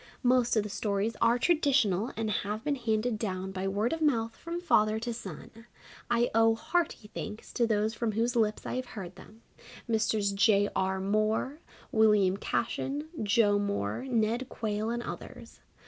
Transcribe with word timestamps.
Most 0.23 0.55
of 0.57 0.63
the 0.63 0.69
stories 0.69 1.15
are 1.21 1.37
traditional 1.37 2.11
and 2.17 2.31
have 2.31 2.63
been 2.63 2.75
handed 2.75 3.19
down 3.19 3.51
by 3.51 3.67
word 3.67 3.93
of 3.93 4.01
mouth 4.01 4.35
from 4.35 4.59
father 4.59 4.97
to 4.99 5.13
son. 5.13 5.67
I 6.09 6.31
owe 6.33 6.55
hearty 6.55 7.09
thanks 7.13 7.53
to 7.53 7.67
those 7.67 7.93
from 7.93 8.13
whose 8.13 8.35
lips 8.35 8.65
I 8.65 8.77
have 8.77 8.87
heard 8.97 9.15
them 9.15 9.43
Messrs. 9.87 10.31
J. 10.31 10.69
R. 10.75 10.99
Moore, 10.99 11.59
William 11.91 12.35
Cashen, 12.35 13.09
Joe 13.21 13.59
Moore, 13.59 14.07
Ned 14.09 14.49
Quayle 14.49 14.89
and 14.89 15.03
others. 15.03 15.59